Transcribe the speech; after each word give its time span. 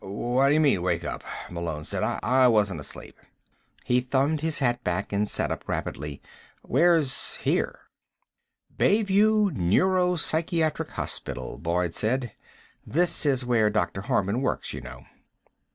"Whadyamean, 0.03 0.81
wakeup," 0.81 1.23
Malone 1.51 1.83
said. 1.83 2.01
"I 2.23 2.47
wasn't 2.47 2.79
asleep." 2.79 3.19
He 3.83 4.01
thumbed 4.01 4.41
his 4.41 4.57
hat 4.57 4.83
back 4.83 5.13
and 5.13 5.29
sat 5.29 5.51
up 5.51 5.69
rapidly. 5.69 6.23
"Where's 6.63 7.35
'here'?" 7.35 7.81
"Bayview 8.75 9.51
Neuropsychiatric 9.55 10.89
Hospital," 10.93 11.59
Boyd 11.59 11.93
said. 11.93 12.31
"This 12.83 13.27
is 13.27 13.45
where 13.45 13.69
Dr. 13.69 14.01
Harman 14.01 14.41
works, 14.41 14.73
you 14.73 14.81
know." 14.81 15.03